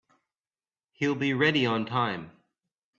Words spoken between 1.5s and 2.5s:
on time.